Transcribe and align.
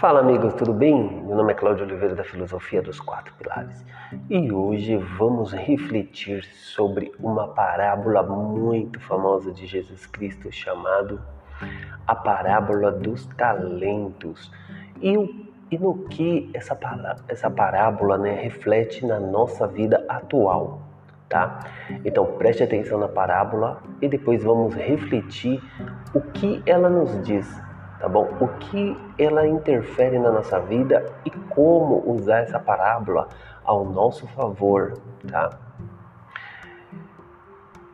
Fala 0.00 0.20
amigos, 0.20 0.52
tudo 0.52 0.74
bem? 0.74 1.24
Meu 1.24 1.34
nome 1.36 1.52
é 1.52 1.54
Cláudio 1.54 1.86
Oliveira 1.86 2.14
da 2.14 2.22
Filosofia 2.22 2.82
dos 2.82 3.00
Quatro 3.00 3.32
Pilares 3.38 3.82
e 4.28 4.52
hoje 4.52 4.94
vamos 5.16 5.54
refletir 5.54 6.44
sobre 6.44 7.10
uma 7.18 7.48
parábola 7.48 8.22
muito 8.22 9.00
famosa 9.00 9.50
de 9.52 9.66
Jesus 9.66 10.04
Cristo 10.04 10.52
chamado 10.52 11.18
a 12.06 12.14
parábola 12.14 12.92
dos 12.92 13.24
talentos 13.38 14.52
e, 15.00 15.14
e 15.70 15.78
no 15.78 16.04
que 16.08 16.50
essa, 16.52 16.78
essa 17.26 17.48
parábola 17.48 18.18
né, 18.18 18.34
reflete 18.34 19.06
na 19.06 19.18
nossa 19.18 19.66
vida 19.66 20.04
atual, 20.10 20.82
tá? 21.26 21.60
Então 22.04 22.26
preste 22.36 22.62
atenção 22.62 22.98
na 22.98 23.08
parábola 23.08 23.82
e 24.02 24.08
depois 24.10 24.44
vamos 24.44 24.74
refletir 24.74 25.58
o 26.12 26.20
que 26.20 26.62
ela 26.66 26.90
nos 26.90 27.22
diz 27.22 27.65
tá 27.98 28.08
bom? 28.08 28.28
O 28.40 28.48
que 28.48 28.96
ela 29.18 29.46
interfere 29.46 30.18
na 30.18 30.30
nossa 30.30 30.60
vida 30.60 31.04
e 31.24 31.30
como 31.30 32.02
usar 32.10 32.38
essa 32.38 32.58
parábola 32.58 33.28
ao 33.64 33.84
nosso 33.84 34.26
favor, 34.28 34.98
tá? 35.30 35.50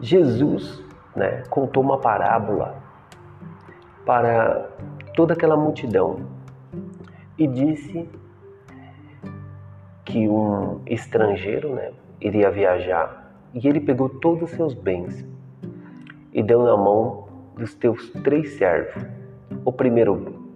Jesus, 0.01 0.83
né, 1.15 1.45
contou 1.49 1.83
uma 1.83 1.99
parábola 1.99 2.75
para 4.05 4.69
toda 5.15 5.35
aquela 5.35 5.57
multidão 5.57 6.27
e 7.39 7.47
disse 7.47 8.09
que 10.05 10.29
um 10.29 10.81
estrangeiro, 10.87 11.75
né, 11.75 11.93
iria 12.21 12.51
viajar 12.51 13.33
e 13.55 13.69
ele 13.69 13.81
pegou 13.81 14.09
todos 14.09 14.51
os 14.51 14.51
seus 14.51 14.75
bens 14.75 15.25
e 16.33 16.43
deu 16.43 16.63
na 16.63 16.77
mão 16.77 17.29
dos 17.55 17.75
teus 17.75 18.11
três 18.25 18.55
servos 18.55 19.22
o 19.65 19.73
primeiro, 19.73 20.55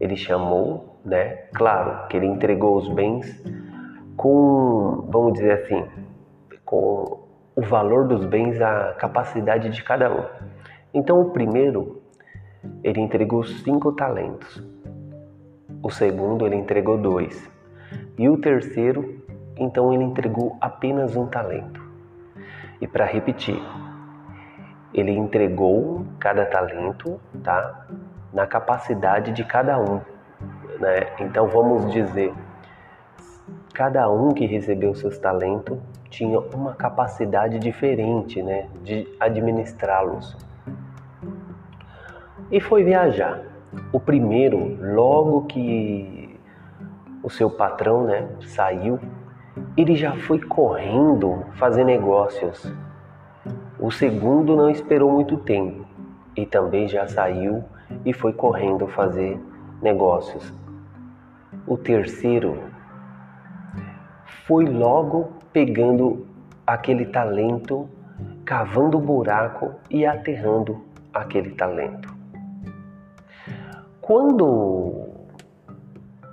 ele 0.00 0.16
chamou, 0.16 0.98
né? 1.04 1.46
Claro 1.54 2.08
que 2.08 2.16
ele 2.16 2.26
entregou 2.26 2.76
os 2.76 2.88
bens 2.88 3.42
com, 4.16 5.06
vamos 5.10 5.34
dizer 5.34 5.52
assim, 5.52 5.84
com 6.64 7.20
o 7.54 7.62
valor 7.62 8.06
dos 8.06 8.24
bens, 8.24 8.60
a 8.60 8.92
capacidade 8.94 9.70
de 9.70 9.82
cada 9.82 10.12
um. 10.12 10.24
Então, 10.92 11.20
o 11.20 11.30
primeiro, 11.30 12.02
ele 12.82 13.00
entregou 13.00 13.44
cinco 13.44 13.92
talentos. 13.92 14.62
O 15.82 15.90
segundo, 15.90 16.46
ele 16.46 16.56
entregou 16.56 16.98
dois. 16.98 17.50
E 18.18 18.28
o 18.28 18.36
terceiro, 18.36 19.24
então, 19.56 19.92
ele 19.92 20.04
entregou 20.04 20.56
apenas 20.60 21.16
um 21.16 21.26
talento. 21.26 21.82
E 22.80 22.86
para 22.86 23.06
repetir, 23.06 23.62
ele 24.92 25.12
entregou 25.12 26.04
cada 26.18 26.44
talento, 26.44 27.20
tá? 27.42 27.86
Na 28.36 28.46
capacidade 28.46 29.32
de 29.32 29.42
cada 29.42 29.80
um. 29.80 29.98
Né? 30.78 31.06
Então 31.20 31.48
vamos 31.48 31.90
dizer, 31.90 32.34
cada 33.72 34.10
um 34.10 34.34
que 34.34 34.44
recebeu 34.44 34.94
seus 34.94 35.16
talentos 35.16 35.78
tinha 36.10 36.38
uma 36.38 36.74
capacidade 36.74 37.58
diferente 37.58 38.42
né, 38.42 38.68
de 38.82 39.08
administrá-los. 39.18 40.36
E 42.50 42.60
foi 42.60 42.84
viajar. 42.84 43.40
O 43.90 43.98
primeiro, 43.98 44.76
logo 44.94 45.46
que 45.46 46.38
o 47.22 47.30
seu 47.30 47.50
patrão 47.50 48.04
né, 48.04 48.28
saiu, 48.48 49.00
ele 49.78 49.96
já 49.96 50.12
foi 50.12 50.40
correndo 50.40 51.42
fazer 51.54 51.84
negócios. 51.84 52.70
O 53.80 53.90
segundo 53.90 54.54
não 54.54 54.68
esperou 54.68 55.10
muito 55.10 55.38
tempo 55.38 55.86
e 56.36 56.44
também 56.44 56.86
já 56.86 57.08
saiu 57.08 57.64
e 58.04 58.12
foi 58.12 58.32
correndo 58.32 58.86
fazer 58.86 59.38
negócios. 59.82 60.52
O 61.66 61.76
terceiro 61.76 62.62
foi 64.46 64.64
logo 64.64 65.32
pegando 65.52 66.26
aquele 66.66 67.06
talento, 67.06 67.88
cavando 68.44 68.98
buraco 68.98 69.72
e 69.90 70.06
aterrando 70.06 70.84
aquele 71.12 71.50
talento. 71.50 72.14
Quando 74.00 74.46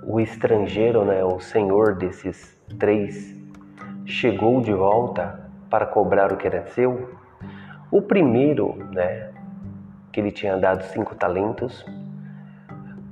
o 0.06 0.20
estrangeiro, 0.20 1.04
né, 1.04 1.24
o 1.24 1.40
senhor 1.40 1.96
desses 1.96 2.56
três, 2.78 3.34
chegou 4.04 4.60
de 4.60 4.72
volta 4.72 5.50
para 5.68 5.86
cobrar 5.86 6.32
o 6.32 6.36
que 6.36 6.46
era 6.46 6.66
seu, 6.66 7.10
o 7.90 8.00
primeiro, 8.00 8.76
né, 8.92 9.33
que 10.14 10.20
ele 10.20 10.30
tinha 10.30 10.56
dado 10.56 10.84
cinco 10.84 11.16
talentos, 11.16 11.84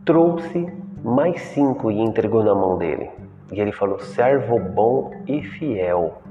trouxe 0.04 0.72
mais 1.02 1.42
cinco 1.42 1.90
e 1.90 2.00
entregou 2.00 2.44
na 2.44 2.54
mão 2.54 2.78
dele. 2.78 3.10
E 3.50 3.60
ele 3.60 3.72
falou: 3.72 3.98
Servo 3.98 4.60
bom 4.60 5.10
e 5.26 5.42
fiel, 5.42 6.22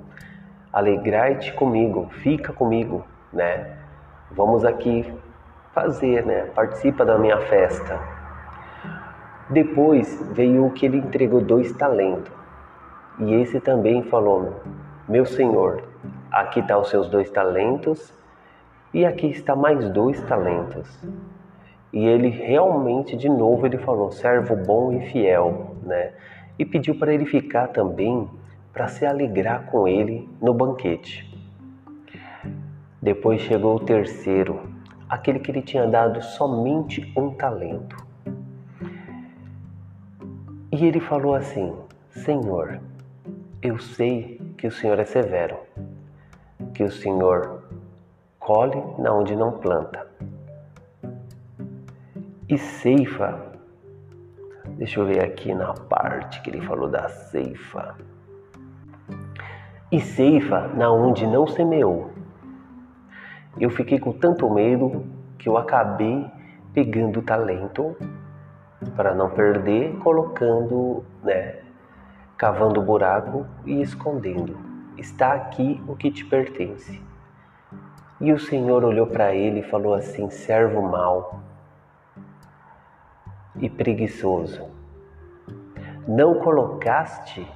alegrai-te 0.72 1.52
comigo, 1.54 2.08
fica 2.24 2.54
comigo, 2.54 3.06
né? 3.34 3.80
Vamos 4.32 4.64
aqui 4.64 5.06
fazer, 5.74 6.26
né? 6.26 6.46
Participa 6.56 7.04
da 7.04 7.18
minha 7.18 7.38
festa. 7.42 8.00
Depois 9.50 10.26
veio 10.32 10.66
o 10.66 10.72
que 10.72 10.86
ele 10.86 11.00
entregou 11.00 11.42
dois 11.42 11.74
talentos. 11.74 12.32
E 13.20 13.34
esse 13.34 13.60
também 13.60 14.04
falou: 14.04 14.62
Meu 15.06 15.26
senhor, 15.26 15.84
aqui 16.32 16.62
estão 16.62 16.78
tá 16.78 16.82
os 16.82 16.90
seus 16.90 17.10
dois 17.10 17.30
talentos 17.30 18.21
e 18.94 19.06
aqui 19.06 19.28
está 19.28 19.56
mais 19.56 19.90
dois 19.90 20.22
talentos. 20.24 21.00
E 21.94 22.06
ele 22.06 22.30
realmente, 22.30 23.16
de 23.16 23.30
novo, 23.30 23.66
ele 23.66 23.78
falou: 23.78 24.12
servo 24.12 24.56
bom 24.56 24.92
e 24.94 25.12
fiel, 25.12 25.76
né? 25.84 26.14
E 26.58 26.66
pediu 26.66 26.96
para 26.96 27.14
ele 27.14 27.26
ficar 27.26 27.68
também 27.68 28.30
para 28.74 28.88
se 28.88 29.06
alegrar 29.06 29.66
com 29.66 29.88
ele 29.88 30.30
no 30.42 30.54
banquete. 30.54 31.30
Depois 33.02 33.42
chegou 33.42 33.76
o 33.76 33.80
terceiro, 33.80 34.62
aquele 35.10 35.40
que 35.40 35.52
ele 35.52 35.62
tinha 35.62 35.88
dado 35.88 36.22
somente 36.22 37.12
um 37.18 37.32
talento. 37.32 37.98
E 40.72 40.86
ele 40.86 41.00
falou 41.00 41.36
assim: 41.36 41.74
Senhor, 42.10 42.80
eu 43.62 43.80
sei 43.80 44.40
que 44.58 44.68
o 44.68 44.72
Senhor 44.72 45.00
é 45.00 45.06
severo, 45.06 45.58
que 46.74 46.84
o 46.84 46.92
Senhor 46.92 47.61
colhe 48.42 48.84
na 48.98 49.14
onde 49.14 49.36
não 49.36 49.52
planta. 49.52 50.08
E 52.50 52.58
ceifa, 52.58 53.40
deixa 54.78 55.00
eu 55.00 55.06
ver 55.06 55.24
aqui 55.24 55.54
na 55.54 55.74
parte 55.74 56.42
que 56.42 56.50
ele 56.50 56.60
falou 56.62 56.90
da 56.90 57.08
ceifa. 57.08 57.96
E 59.92 60.02
ceifa 60.02 60.68
na 60.70 60.92
onde 60.92 61.26
não 61.28 61.46
semeou. 61.46 62.10
Eu 63.60 63.70
fiquei 63.70 64.00
com 64.00 64.12
tanto 64.12 64.50
medo 64.50 65.06
que 65.38 65.48
eu 65.48 65.56
acabei 65.56 66.26
pegando 66.74 67.20
o 67.20 67.24
talento 67.24 67.96
para 68.96 69.14
não 69.14 69.30
perder, 69.30 69.98
colocando, 70.00 71.06
né, 71.24 71.60
cavando 72.38 72.82
buraco 72.82 73.46
e 73.66 73.82
escondendo. 73.82 74.58
Está 74.98 75.34
aqui 75.34 75.82
o 75.88 75.96
que 75.96 76.10
te 76.10 76.26
pertence. 76.26 77.11
E 78.22 78.32
o 78.32 78.40
Senhor 78.40 78.84
olhou 78.84 79.08
para 79.08 79.34
ele 79.34 79.62
e 79.62 79.64
falou 79.64 79.96
assim: 79.96 80.30
servo 80.30 80.80
mau 80.84 81.40
e 83.60 83.68
preguiçoso, 83.68 84.68
não 86.08 86.36
colocaste, 86.36 87.48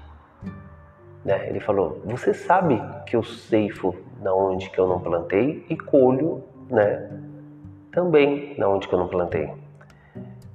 né? 1.24 1.48
Ele 1.48 1.60
falou: 1.60 2.02
Você 2.06 2.34
sabe 2.34 2.82
que 3.06 3.16
eu 3.16 3.22
ceifo 3.22 3.96
na 4.20 4.34
onde 4.34 4.68
que 4.72 4.80
eu 4.80 4.88
não 4.88 5.00
plantei 5.00 5.64
e 5.70 5.78
colho, 5.78 6.44
né? 6.68 7.12
Também 7.92 8.58
na 8.58 8.68
onde 8.68 8.88
que 8.88 8.96
eu 8.96 9.00
não 9.00 9.08
plantei. 9.08 9.54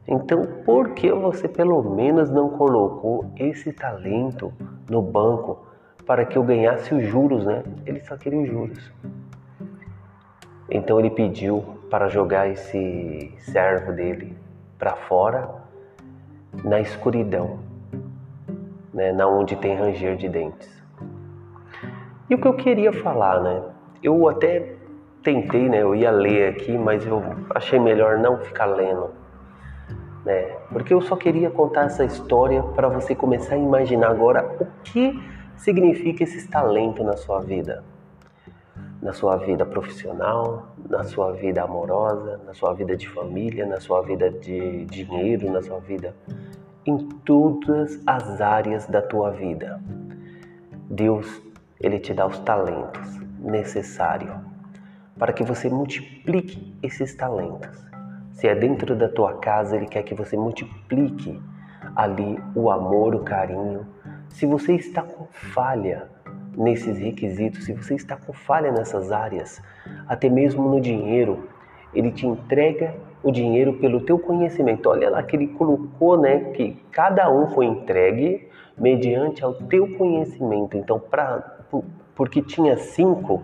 Então, 0.08 0.44
por 0.64 0.90
que 0.90 1.12
você 1.12 1.46
pelo 1.46 1.82
menos 1.94 2.29
não 2.31 2.50
colocou 2.50 3.31
esse 3.37 3.73
talento 3.73 4.52
no 4.88 5.00
banco 5.00 5.64
para 6.05 6.26
que 6.26 6.37
eu 6.37 6.43
ganhasse 6.43 6.93
os 6.93 7.06
juros, 7.06 7.46
né? 7.46 7.62
Ele 7.87 8.00
só 8.00 8.17
queria 8.17 8.40
os 8.40 8.49
juros. 8.49 8.93
Então 10.70 11.00
ele 11.00 11.11
pediu 11.11 11.64
para 11.90 12.08
jogar 12.08 12.49
esse 12.49 13.34
servo 13.38 13.93
dele 13.93 14.37
para 14.78 14.94
fora 14.94 15.50
na 16.64 16.81
escuridão, 16.81 17.58
né, 18.94 19.12
na 19.12 19.26
onde 19.26 19.56
tem 19.56 19.76
ranger 19.76 20.17
de 20.17 20.28
dentes. 20.28 20.81
E 22.28 22.34
o 22.34 22.38
que 22.38 22.46
eu 22.46 22.55
queria 22.55 22.93
falar, 22.93 23.40
né? 23.40 23.62
Eu 24.00 24.28
até 24.28 24.76
tentei, 25.22 25.69
né? 25.69 25.82
Eu 25.82 25.96
ia 25.96 26.12
ler 26.12 26.50
aqui, 26.50 26.78
mas 26.78 27.05
eu 27.05 27.20
achei 27.50 27.78
melhor 27.78 28.19
não 28.19 28.38
ficar 28.38 28.66
lendo, 28.66 29.11
né? 30.25 30.56
Porque 30.73 30.94
eu 30.94 31.00
só 31.00 31.16
queria 31.16 31.50
contar 31.50 31.87
essa 31.87 32.05
história 32.05 32.62
para 32.62 32.88
você 32.88 33.14
começar 33.16 33.56
a 33.56 33.58
imaginar 33.58 34.11
agora 34.11 34.49
o 34.61 34.66
que 34.84 35.20
significa 35.56 36.23
esse 36.23 36.49
talento 36.49 37.02
na 37.02 37.16
sua 37.16 37.40
vida 37.40 37.82
na 39.02 39.12
sua 39.12 39.37
vida 39.37 39.64
profissional, 39.64 40.69
na 40.88 41.05
sua 41.05 41.32
vida 41.32 41.62
amorosa, 41.62 42.41
na 42.44 42.52
sua 42.52 42.75
vida 42.75 42.97
de 42.97 43.08
família, 43.08 43.67
na 43.67 43.81
sua 43.81 44.02
vida 44.02 44.31
de 44.31 44.85
dinheiro, 44.87 45.50
na 45.50 45.62
sua 45.62 45.81
vida 45.81 46.14
em 46.87 47.08
todas 47.25 48.00
as 48.06 48.41
áreas 48.41 48.87
da 48.87 49.02
tua 49.02 49.31
vida. 49.31 49.81
Deus, 50.91 51.43
ele 51.81 51.99
te 51.99 52.12
dá 52.12 52.26
os 52.26 52.38
talentos 52.41 53.19
necessários 53.38 54.35
para 55.19 55.32
que 55.32 55.44
você 55.44 55.69
multiplique 55.69 56.75
esses 56.82 57.14
talentos. 57.14 57.79
Se 58.32 58.49
é 58.49 58.55
dentro 58.55 58.97
da 58.97 59.08
tua 59.08 59.38
casa, 59.38 59.76
ele 59.76 59.87
quer 59.87 60.02
que 60.02 60.14
você 60.14 60.37
multiplique 60.37 61.41
ali 61.94 62.38
o 62.55 62.70
amor, 62.70 63.14
o 63.14 63.20
carinho. 63.20 63.87
Se 64.31 64.47
você 64.47 64.75
está 64.75 65.02
com 65.02 65.26
falha 65.26 66.08
nesses 66.56 66.99
requisitos, 66.99 67.64
se 67.64 67.73
você 67.73 67.94
está 67.94 68.17
com 68.17 68.32
falha 68.32 68.73
nessas 68.73 69.12
áreas, 69.12 69.62
até 70.06 70.29
mesmo 70.29 70.69
no 70.69 70.81
dinheiro, 70.81 71.49
ele 71.94 72.11
te 72.11 72.26
entrega 72.26 72.94
o 73.23 73.31
dinheiro 73.31 73.75
pelo 73.75 74.00
teu 74.00 74.19
conhecimento. 74.19 74.88
Olha 74.88 75.11
lá 75.11 75.23
que 75.23 75.37
ele 75.37 75.49
colocou, 75.49 76.19
né, 76.19 76.52
que 76.52 76.76
cada 76.91 77.31
um 77.31 77.49
foi 77.49 77.67
entregue 77.67 78.49
mediante 78.76 79.44
ao 79.44 79.55
teu 79.55 79.97
conhecimento. 79.97 80.76
Então, 80.76 80.99
para 80.99 81.58
porque 82.14 82.43
tinha 82.43 82.76
cinco, 82.76 83.43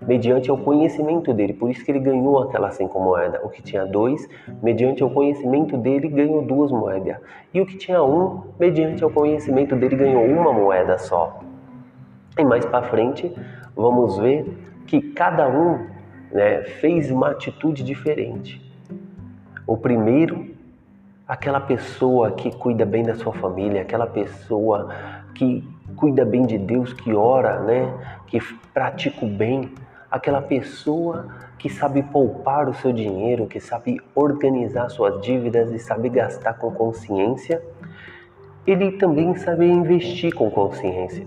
mediante 0.00 0.50
ao 0.50 0.58
conhecimento 0.58 1.32
dele. 1.32 1.52
Por 1.52 1.70
isso 1.70 1.84
que 1.84 1.90
ele 1.90 2.00
ganhou 2.00 2.42
aquelas 2.42 2.74
cinco 2.74 2.98
moedas. 2.98 3.40
O 3.44 3.48
que 3.48 3.62
tinha 3.62 3.84
dois, 3.84 4.28
mediante 4.62 5.02
ao 5.02 5.10
conhecimento 5.10 5.76
dele, 5.76 6.08
ganhou 6.08 6.42
duas 6.42 6.72
moedas. 6.72 7.18
E 7.52 7.60
o 7.60 7.66
que 7.66 7.76
tinha 7.76 8.02
um, 8.02 8.42
mediante 8.58 9.04
ao 9.04 9.10
conhecimento 9.10 9.76
dele, 9.76 9.96
ganhou 9.96 10.24
uma 10.24 10.52
moeda 10.52 10.98
só. 10.98 11.40
E 12.38 12.44
mais 12.44 12.64
para 12.64 12.88
frente, 12.88 13.34
vamos 13.74 14.16
ver 14.16 14.46
que 14.86 15.02
cada 15.02 15.48
um 15.48 15.88
né, 16.30 16.62
fez 16.80 17.10
uma 17.10 17.30
atitude 17.30 17.82
diferente. 17.82 18.64
O 19.66 19.76
primeiro, 19.76 20.46
aquela 21.26 21.60
pessoa 21.60 22.30
que 22.30 22.56
cuida 22.56 22.86
bem 22.86 23.02
da 23.02 23.16
sua 23.16 23.32
família, 23.32 23.82
aquela 23.82 24.06
pessoa 24.06 24.88
que 25.34 25.68
cuida 25.96 26.24
bem 26.24 26.46
de 26.46 26.56
Deus, 26.56 26.92
que 26.92 27.12
ora, 27.12 27.58
né, 27.60 27.92
que 28.28 28.40
pratica 28.72 29.26
o 29.26 29.28
bem, 29.28 29.72
aquela 30.08 30.40
pessoa 30.40 31.26
que 31.58 31.68
sabe 31.68 32.04
poupar 32.04 32.68
o 32.68 32.74
seu 32.74 32.92
dinheiro, 32.92 33.48
que 33.48 33.58
sabe 33.58 34.00
organizar 34.14 34.88
suas 34.90 35.20
dívidas 35.20 35.72
e 35.72 35.78
sabe 35.80 36.08
gastar 36.08 36.54
com 36.54 36.70
consciência, 36.70 37.60
ele 38.64 38.92
também 38.92 39.34
sabe 39.34 39.66
investir 39.66 40.32
com 40.32 40.48
consciência. 40.50 41.26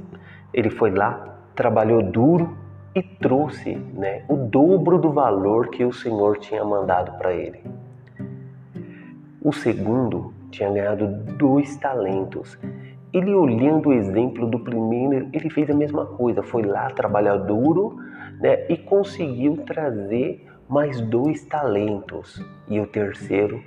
Ele 0.53 0.69
foi 0.69 0.92
lá, 0.92 1.38
trabalhou 1.56 2.03
duro 2.03 2.57
e 2.94 3.01
trouxe 3.01 3.75
né, 3.75 4.24
o 4.27 4.36
dobro 4.36 4.98
do 4.98 5.12
valor 5.12 5.69
que 5.69 5.83
o 5.83 5.94
Senhor 5.94 6.38
tinha 6.39 6.63
mandado 6.63 7.18
para 7.18 7.33
ele. 7.33 7.63
O 9.42 9.51
segundo 9.53 10.33
tinha 10.51 10.69
ganhado 10.69 11.07
dois 11.38 11.75
talentos. 11.77 12.59
Ele, 13.13 13.33
olhando 13.33 13.89
o 13.89 13.94
exemplo 13.94 14.48
do 14.48 14.59
primeiro, 14.59 15.30
ele 15.33 15.50
fez 15.50 15.69
a 15.69 15.74
mesma 15.74 16.06
coisa. 16.06 16.44
Foi 16.44 16.63
lá 16.63 16.89
trabalhar 16.92 17.38
duro 17.38 17.97
né, 18.39 18.65
e 18.69 18.77
conseguiu 18.77 19.57
trazer 19.65 20.45
mais 20.69 21.01
dois 21.01 21.44
talentos. 21.45 22.44
E 22.68 22.80
o 22.80 22.88
terceiro, 22.88 23.63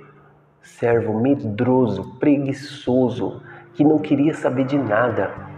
servo 0.61 1.19
medroso, 1.19 2.17
preguiçoso, 2.19 3.41
que 3.73 3.83
não 3.83 3.99
queria 3.99 4.33
saber 4.33 4.65
de 4.65 4.77
nada. 4.77 5.54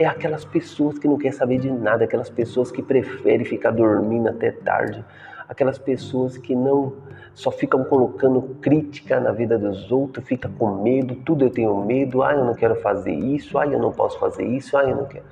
É 0.00 0.06
aquelas 0.06 0.46
pessoas 0.46 0.98
que 0.98 1.06
não 1.06 1.18
querem 1.18 1.36
saber 1.36 1.58
de 1.58 1.70
nada, 1.70 2.04
aquelas 2.04 2.30
pessoas 2.30 2.72
que 2.72 2.82
preferem 2.82 3.44
ficar 3.44 3.70
dormindo 3.70 4.30
até 4.30 4.50
tarde, 4.50 5.04
aquelas 5.46 5.78
pessoas 5.78 6.38
que 6.38 6.54
não 6.54 6.94
só 7.34 7.50
ficam 7.50 7.84
colocando 7.84 8.40
crítica 8.62 9.20
na 9.20 9.30
vida 9.30 9.58
dos 9.58 9.92
outros, 9.92 10.26
fica 10.26 10.48
com 10.58 10.82
medo, 10.82 11.16
tudo 11.16 11.44
eu 11.44 11.50
tenho 11.50 11.84
medo, 11.84 12.22
ah, 12.22 12.32
eu 12.32 12.46
não 12.46 12.54
quero 12.54 12.76
fazer 12.76 13.12
isso, 13.12 13.58
ah, 13.58 13.66
eu 13.66 13.78
não 13.78 13.92
posso 13.92 14.18
fazer 14.18 14.46
isso, 14.46 14.74
ah, 14.74 14.84
eu 14.84 14.96
não 14.96 15.04
quero. 15.04 15.26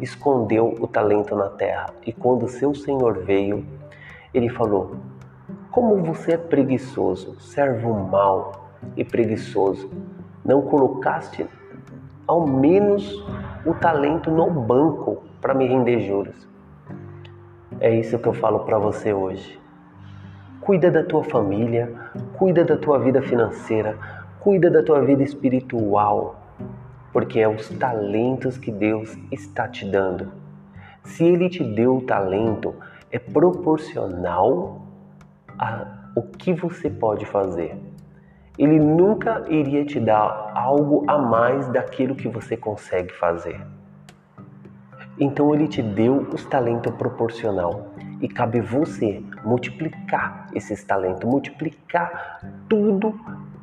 Escondeu 0.00 0.72
o 0.78 0.86
talento 0.86 1.34
na 1.34 1.48
terra. 1.48 1.92
E 2.06 2.12
quando 2.12 2.46
seu 2.46 2.76
Senhor 2.76 3.24
veio, 3.24 3.66
ele 4.32 4.48
falou: 4.48 4.98
Como 5.72 5.96
você 5.96 6.34
é 6.34 6.38
preguiçoso, 6.38 7.40
servo 7.40 7.92
mau 7.92 8.70
e 8.96 9.02
preguiçoso, 9.04 9.90
não 10.44 10.62
colocaste 10.62 11.44
ao 12.24 12.46
menos 12.46 13.20
o 13.64 13.74
talento 13.74 14.30
no 14.30 14.50
banco 14.50 15.22
para 15.40 15.54
me 15.54 15.66
render 15.66 16.00
juros. 16.00 16.48
É 17.80 17.94
isso 17.94 18.18
que 18.18 18.28
eu 18.28 18.32
falo 18.32 18.60
para 18.60 18.78
você 18.78 19.12
hoje. 19.12 19.60
Cuida 20.60 20.90
da 20.90 21.04
tua 21.04 21.22
família, 21.24 21.92
cuida 22.36 22.64
da 22.64 22.76
tua 22.76 22.98
vida 22.98 23.22
financeira, 23.22 23.96
cuida 24.40 24.70
da 24.70 24.82
tua 24.82 25.00
vida 25.00 25.22
espiritual, 25.22 26.40
porque 27.12 27.40
é 27.40 27.48
os 27.48 27.68
talentos 27.68 28.58
que 28.58 28.70
Deus 28.70 29.16
está 29.30 29.68
te 29.68 29.84
dando. 29.84 30.32
Se 31.04 31.24
Ele 31.24 31.48
te 31.48 31.62
deu 31.62 31.96
o 31.96 32.02
talento, 32.02 32.74
é 33.10 33.18
proporcional 33.18 34.82
ao 35.58 36.22
que 36.38 36.52
você 36.52 36.88
pode 36.90 37.26
fazer. 37.26 37.76
Ele 38.58 38.78
nunca 38.78 39.44
iria 39.48 39.84
te 39.84 39.98
dar 39.98 40.52
algo 40.54 41.04
a 41.08 41.16
mais 41.16 41.68
daquilo 41.68 42.14
que 42.14 42.28
você 42.28 42.56
consegue 42.56 43.12
fazer. 43.14 43.58
Então 45.18 45.54
ele 45.54 45.68
te 45.68 45.82
deu 45.82 46.28
os 46.32 46.44
talentos 46.44 46.94
proporcional 46.94 47.92
e 48.20 48.28
cabe 48.28 48.60
você 48.60 49.22
multiplicar 49.44 50.48
esses 50.54 50.84
talentos, 50.84 51.28
multiplicar 51.28 52.40
tudo 52.68 53.18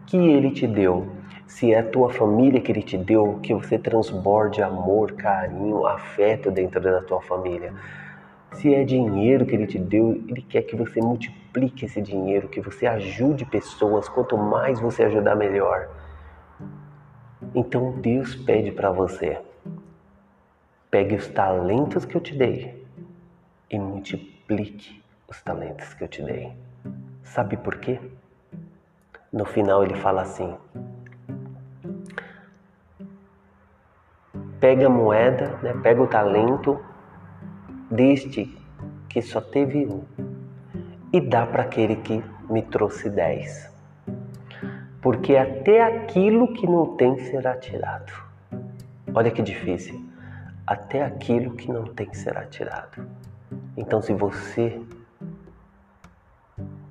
que 0.05 0.17
ele 0.17 0.51
te 0.51 0.65
deu. 0.65 1.07
Se 1.45 1.73
é 1.73 1.79
a 1.79 1.83
tua 1.83 2.09
família 2.09 2.59
que 2.59 2.71
ele 2.71 2.81
te 2.83 2.97
deu, 2.97 3.39
que 3.41 3.53
você 3.53 3.77
transborde 3.77 4.61
amor, 4.61 5.13
carinho, 5.13 5.85
afeto 5.85 6.51
dentro 6.51 6.81
da 6.81 7.01
tua 7.01 7.21
família. 7.21 7.73
Se 8.53 8.73
é 8.73 8.83
dinheiro 8.83 9.45
que 9.45 9.55
ele 9.55 9.67
te 9.67 9.77
deu, 9.79 10.23
ele 10.27 10.41
quer 10.41 10.63
que 10.63 10.75
você 10.75 10.99
multiplique 10.99 11.38
esse 11.85 12.01
dinheiro, 12.01 12.47
que 12.47 12.61
você 12.61 12.87
ajude 12.87 13.45
pessoas. 13.45 14.07
Quanto 14.07 14.37
mais 14.37 14.79
você 14.79 15.03
ajudar, 15.03 15.35
melhor. 15.35 15.89
Então 17.55 17.93
Deus 17.99 18.35
pede 18.35 18.71
para 18.71 18.91
você 18.91 19.41
Pegue 20.91 21.15
os 21.15 21.27
talentos 21.27 22.03
que 22.03 22.15
eu 22.15 22.21
te 22.21 22.35
dei 22.35 22.83
e 23.69 23.77
multiplique 23.77 25.03
os 25.27 25.39
talentos 25.43 25.93
que 25.93 26.03
eu 26.03 26.07
te 26.07 26.23
dei. 26.23 26.51
Sabe 27.21 27.57
por 27.57 27.77
quê? 27.77 27.99
No 29.31 29.45
final 29.45 29.83
ele 29.83 29.93
fala 29.93 30.23
assim: 30.23 30.57
pega 34.59 34.87
a 34.87 34.89
moeda, 34.89 35.59
né, 35.61 35.79
pega 35.83 36.01
o 36.01 36.07
talento 36.07 36.83
deste 37.91 38.57
que 39.07 39.21
só 39.21 39.39
teve 39.39 39.85
um 39.85 40.03
e 41.11 41.19
dá 41.19 41.45
para 41.45 41.63
aquele 41.63 41.97
que 41.97 42.23
me 42.49 42.61
trouxe 42.61 43.09
dez. 43.09 43.69
Porque 45.01 45.35
até 45.35 45.81
aquilo 45.81 46.53
que 46.53 46.67
não 46.67 46.95
tem 46.95 47.17
será 47.19 47.55
tirado. 47.55 48.11
Olha 49.13 49.31
que 49.31 49.41
difícil 49.41 50.09
até 50.69 51.03
aquilo 51.03 51.55
que 51.55 51.71
não 51.71 51.85
tem 51.85 52.13
será 52.13 52.45
tirado. 52.45 53.03
Então, 53.75 54.03
se 54.03 54.13
você 54.13 54.79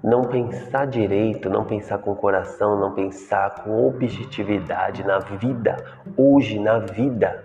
não 0.02 0.25
pensar 0.25 0.87
direito, 0.87 1.48
não 1.48 1.64
pensar 1.64 1.98
com 1.98 2.12
coração, 2.16 2.80
não 2.80 2.92
pensar 2.92 3.62
com 3.62 3.87
objetividade 3.87 5.04
na 5.04 5.20
vida, 5.20 5.76
hoje 6.16 6.58
na 6.58 6.80
vida, 6.80 7.44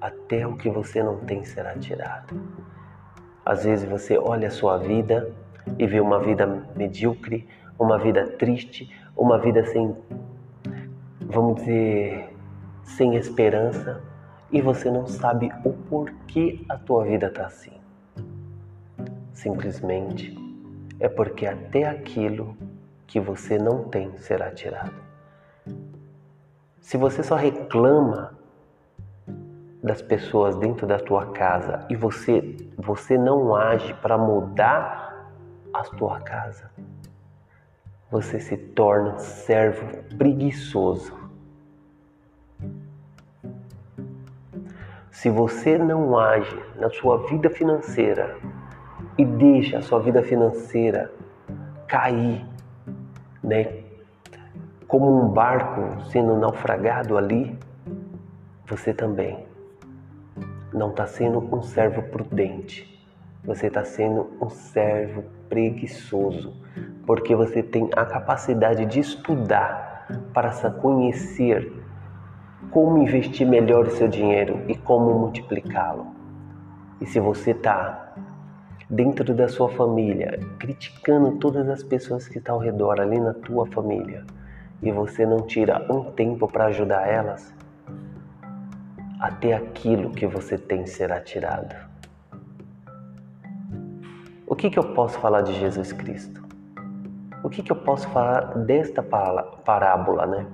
até 0.00 0.46
o 0.46 0.56
que 0.56 0.70
você 0.70 1.02
não 1.02 1.18
tem 1.18 1.44
será 1.44 1.74
tirado. 1.74 2.40
Às 3.44 3.64
vezes 3.64 3.86
você 3.86 4.16
olha 4.16 4.48
a 4.48 4.50
sua 4.50 4.78
vida 4.78 5.30
e 5.78 5.86
vê 5.86 6.00
uma 6.00 6.18
vida 6.20 6.46
medíocre, 6.76 7.46
uma 7.78 7.98
vida 7.98 8.26
triste, 8.38 8.90
uma 9.16 9.38
vida 9.38 9.64
sem, 9.64 9.96
vamos 11.20 11.56
dizer, 11.56 12.34
sem 12.84 13.16
esperança, 13.16 14.02
e 14.52 14.60
você 14.60 14.90
não 14.90 15.06
sabe 15.06 15.50
o 15.64 15.72
porquê 15.72 16.60
a 16.68 16.76
tua 16.76 17.04
vida 17.04 17.26
está 17.26 17.46
assim. 17.46 17.72
Simplesmente 19.32 20.36
é 20.98 21.08
porque 21.08 21.46
até 21.46 21.84
aquilo 21.84 22.56
que 23.06 23.18
você 23.18 23.58
não 23.58 23.84
tem 23.84 24.16
será 24.18 24.50
tirado. 24.50 24.94
Se 26.80 26.96
você 26.96 27.22
só 27.22 27.36
reclama 27.36 28.38
das 29.82 30.02
pessoas 30.02 30.56
dentro 30.56 30.86
da 30.86 30.98
tua 30.98 31.26
casa 31.32 31.86
e 31.88 31.96
você 31.96 32.56
você 32.76 33.16
não 33.16 33.54
age 33.54 33.94
para 33.94 34.18
mudar 34.18 35.09
a 35.72 35.82
tua 35.82 36.20
casa, 36.20 36.70
você 38.10 38.40
se 38.40 38.56
torna 38.56 39.18
servo 39.18 39.86
preguiçoso 40.16 41.20
Se 45.20 45.28
você 45.28 45.76
não 45.76 46.18
age 46.18 46.58
na 46.76 46.88
sua 46.88 47.26
vida 47.26 47.50
financeira 47.50 48.38
e 49.18 49.24
deixa 49.26 49.76
a 49.76 49.82
sua 49.82 50.00
vida 50.00 50.22
financeira 50.22 51.12
cair, 51.86 52.42
né, 53.42 53.82
como 54.88 55.22
um 55.22 55.28
barco 55.28 56.02
sendo 56.10 56.38
naufragado 56.38 57.18
ali, 57.18 57.54
você 58.64 58.94
também 58.94 59.44
não 60.72 60.88
está 60.88 61.06
sendo 61.06 61.38
um 61.54 61.60
servo 61.60 62.02
prudente. 62.04 62.99
Você 63.44 63.68
está 63.68 63.84
sendo 63.84 64.30
um 64.40 64.50
servo 64.50 65.24
preguiçoso, 65.48 66.54
porque 67.06 67.34
você 67.34 67.62
tem 67.62 67.88
a 67.96 68.04
capacidade 68.04 68.84
de 68.86 69.00
estudar 69.00 70.06
para 70.32 70.50
conhecer 70.70 71.72
como 72.70 72.98
investir 72.98 73.46
melhor 73.46 73.86
o 73.86 73.90
seu 73.90 74.06
dinheiro 74.06 74.62
e 74.68 74.76
como 74.76 75.18
multiplicá-lo. 75.18 76.06
E 77.00 77.06
se 77.06 77.18
você 77.18 77.52
está 77.52 78.14
dentro 78.88 79.34
da 79.34 79.48
sua 79.48 79.68
família, 79.68 80.38
criticando 80.58 81.38
todas 81.38 81.68
as 81.68 81.82
pessoas 81.82 82.28
que 82.28 82.38
estão 82.38 82.56
ao 82.56 82.60
redor 82.60 83.00
ali 83.00 83.18
na 83.18 83.32
tua 83.32 83.66
família, 83.66 84.24
e 84.82 84.90
você 84.90 85.24
não 85.24 85.46
tira 85.46 85.86
um 85.90 86.10
tempo 86.12 86.46
para 86.46 86.66
ajudar 86.66 87.08
elas, 87.08 87.54
até 89.18 89.54
aquilo 89.54 90.10
que 90.10 90.26
você 90.26 90.56
tem 90.58 90.86
será 90.86 91.20
tirado. 91.20 91.89
O 94.50 94.56
que, 94.56 94.68
que 94.68 94.80
eu 94.80 94.82
posso 94.94 95.16
falar 95.20 95.42
de 95.42 95.52
Jesus 95.52 95.92
Cristo? 95.92 96.42
O 97.40 97.48
que, 97.48 97.62
que 97.62 97.70
eu 97.70 97.76
posso 97.76 98.08
falar 98.08 98.58
desta 98.58 99.00
parábola, 99.00 100.26
né? 100.26 100.44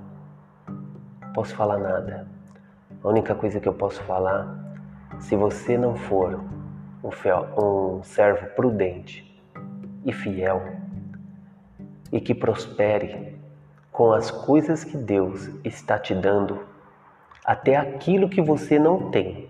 posso 1.33 1.57
falar 1.57 1.79
nada. 1.79 2.29
A 3.03 3.09
única 3.09 3.35
coisa 3.35 3.59
que 3.59 3.67
eu 3.67 3.73
posso 3.73 4.03
falar, 4.03 4.55
se 5.19 5.35
você 5.35 5.79
não 5.79 5.97
for 5.97 6.45
um, 7.03 7.09
um 7.59 8.03
servo 8.03 8.49
prudente 8.55 9.43
e 10.05 10.13
fiel 10.13 10.63
e 12.13 12.21
que 12.21 12.35
prospere 12.35 13.41
com 13.91 14.13
as 14.13 14.31
coisas 14.31 14.85
que 14.85 14.99
Deus 14.99 15.49
está 15.65 15.99
te 15.99 16.15
dando, 16.15 16.67
até 17.43 17.77
aquilo 17.77 18.29
que 18.29 18.43
você 18.43 18.79
não 18.79 19.11
tem 19.11 19.49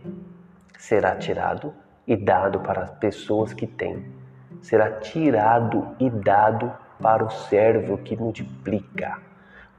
será 0.78 1.16
tirado 1.16 1.74
e 2.06 2.16
dado 2.16 2.60
para 2.60 2.82
as 2.82 2.90
pessoas 2.92 3.52
que 3.52 3.66
têm. 3.66 4.24
Será 4.66 4.90
tirado 4.90 5.86
e 6.00 6.10
dado 6.10 6.72
para 7.00 7.24
o 7.24 7.30
servo 7.30 7.98
que 7.98 8.16
multiplica. 8.16 9.16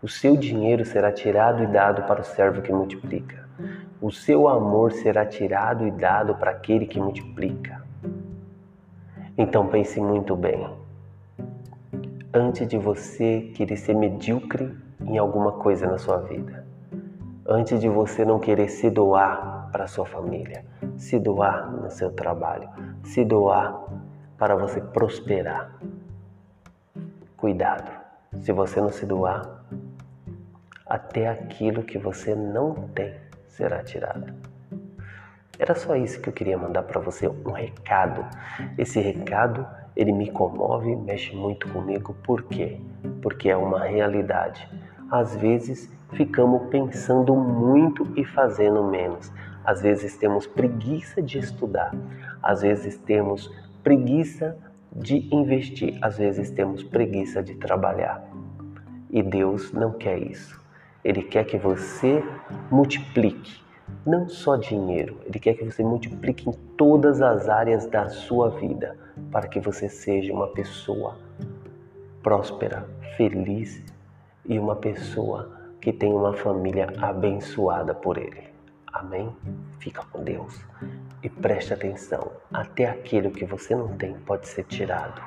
O 0.02 0.08
seu 0.08 0.38
dinheiro 0.38 0.86
será 0.86 1.12
tirado 1.12 1.62
e 1.62 1.68
dado 1.68 2.04
para 2.04 2.22
o 2.22 2.24
servo 2.24 2.62
que 2.62 2.72
multiplica. 2.72 3.50
O 4.02 4.10
seu 4.10 4.48
amor 4.48 4.94
será 4.94 5.26
tirado 5.26 5.86
e 5.86 5.92
dado 5.92 6.36
para 6.36 6.52
aquele 6.52 6.86
que 6.86 7.02
multiplica. 7.02 7.84
Então 9.38 9.68
pense 9.68 10.00
muito 10.00 10.38
bem. 10.38 10.70
Antes 12.34 12.66
de 12.66 12.78
você 12.78 13.42
querer 13.56 13.76
ser 13.76 13.94
medíocre 13.94 14.74
em 15.02 15.18
alguma 15.18 15.52
coisa 15.52 15.86
na 15.86 15.98
sua 15.98 16.20
vida, 16.20 16.66
antes 17.46 17.82
de 17.82 17.90
você 17.90 18.24
não 18.24 18.40
querer 18.40 18.70
se 18.70 18.90
doar 18.90 19.70
para 19.70 19.86
sua 19.86 20.06
família, 20.06 20.64
se 20.96 21.20
doar 21.20 21.70
no 21.74 21.92
seu 21.92 22.10
trabalho, 22.10 22.70
se 23.04 23.26
doar 23.26 23.87
para 24.38 24.56
você 24.56 24.80
prosperar, 24.80 25.72
cuidado. 27.36 27.92
Se 28.42 28.52
você 28.52 28.80
não 28.80 28.92
se 28.92 29.06
doar, 29.06 29.64
até 30.86 31.28
aquilo 31.28 31.84
que 31.84 31.98
você 31.98 32.36
não 32.36 32.74
tem 32.90 33.16
será 33.48 33.84
tirado. 33.84 34.34
Era 35.58 35.74
só 35.74 35.96
isso 35.96 36.22
que 36.22 36.30
eu 36.30 36.34
queria 36.34 36.58
mandar 36.58 36.84
para 36.84 37.02
você, 37.02 37.28
um 37.28 37.52
recado. 37.52 38.24
Esse 38.78 39.00
recado, 39.00 39.66
ele 39.96 40.12
me 40.12 40.30
comove, 40.30 40.96
mexe 40.96 41.36
muito 41.36 41.68
comigo, 41.70 42.16
por 42.24 42.44
quê? 42.44 42.80
Porque 43.24 43.50
é 43.50 43.58
uma 43.58 43.84
realidade. 43.84 44.70
Às 45.10 45.36
vezes 45.36 45.92
ficamos 46.12 46.70
pensando 46.70 47.36
muito 47.36 48.08
e 48.16 48.24
fazendo 48.24 48.84
menos. 48.84 49.32
Às 49.66 49.82
vezes 49.82 50.16
temos 50.16 50.46
preguiça 50.46 51.24
de 51.24 51.40
estudar. 51.40 51.92
Às 52.44 52.62
vezes 52.62 52.98
temos 53.00 53.52
preguiça 53.88 54.58
de 54.94 55.34
investir. 55.34 55.98
Às 56.02 56.18
vezes 56.18 56.52
temos 56.52 56.84
preguiça 56.84 57.42
de 57.42 57.56
trabalhar. 57.56 58.22
E 59.10 59.24
Deus 59.24 59.72
não 59.72 59.94
quer 59.94 60.22
isso. 60.22 60.62
Ele 61.06 61.24
quer 61.24 61.46
que 61.46 61.58
você 61.58 62.22
multiplique, 62.70 63.62
não 64.06 64.28
só 64.28 64.58
dinheiro, 64.58 65.18
ele 65.26 65.40
quer 65.40 65.54
que 65.54 65.64
você 65.64 65.86
multiplique 65.86 66.50
em 66.50 66.52
todas 66.76 67.22
as 67.22 67.48
áreas 67.48 67.88
da 67.88 68.10
sua 68.10 68.50
vida, 68.50 68.98
para 69.32 69.48
que 69.48 69.62
você 69.62 69.88
seja 69.88 70.34
uma 70.34 70.48
pessoa 70.48 71.18
próspera, 72.22 72.90
feliz 73.16 73.82
e 74.46 74.60
uma 74.60 74.76
pessoa 74.76 75.50
que 75.80 75.94
tem 75.94 76.12
uma 76.12 76.34
família 76.34 76.90
abençoada 76.98 77.96
por 77.96 78.18
Ele. 78.18 78.50
Amém? 78.92 79.34
Fica 79.80 80.04
com 80.12 80.22
Deus 80.26 80.60
e 81.28 81.30
preste 81.30 81.74
atenção: 81.74 82.32
até 82.52 82.86
aquilo 82.86 83.32
que 83.32 83.46
você 83.46 83.76
não 83.76 83.98
tem 83.98 84.14
pode 84.20 84.48
ser 84.48 84.64
tirado. 84.64 85.22